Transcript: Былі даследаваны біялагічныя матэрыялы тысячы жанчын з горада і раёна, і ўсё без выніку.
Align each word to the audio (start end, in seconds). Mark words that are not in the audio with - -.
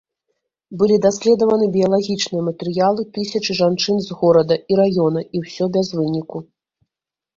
Былі 0.81 0.95
даследаваны 1.05 1.65
біялагічныя 1.75 2.47
матэрыялы 2.49 3.01
тысячы 3.17 3.51
жанчын 3.61 3.97
з 4.07 4.19
горада 4.23 4.55
і 4.73 4.83
раёна, 4.83 5.19
і 5.37 5.47
ўсё 5.49 5.65
без 5.77 5.87
выніку. 5.99 6.37